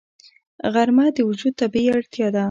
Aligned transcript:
غرمه 0.73 1.05
د 1.15 1.17
وجود 1.29 1.53
طبیعي 1.61 1.89
اړتیا 1.97 2.27
ده 2.33 2.39